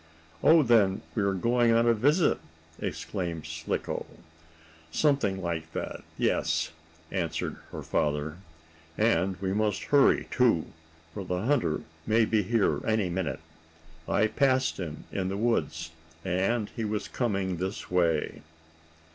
"Oh, 0.41 0.63
then 0.63 1.03
we 1.13 1.21
are 1.21 1.35
going 1.35 1.71
on 1.73 1.87
a 1.87 1.93
visit!" 1.93 2.39
exclaimed 2.79 3.45
Slicko. 3.45 4.07
"Something 4.89 5.43
like 5.43 5.73
that, 5.73 6.01
yes," 6.17 6.71
answered 7.11 7.57
her 7.71 7.83
father. 7.83 8.37
"And 8.97 9.37
we 9.39 9.53
must 9.53 9.83
hurry, 9.93 10.27
too, 10.31 10.65
for 11.13 11.23
the 11.23 11.43
hunter 11.43 11.81
may 12.07 12.25
be 12.25 12.41
here 12.41 12.83
any 12.83 13.11
minute. 13.11 13.41
I 14.07 14.25
passed 14.25 14.79
him 14.79 15.03
in 15.11 15.29
the 15.29 15.37
woods, 15.37 15.91
and 16.25 16.69
he 16.69 16.83
was 16.83 17.07
coming 17.07 17.57
this 17.57 17.91
way." 17.91 18.41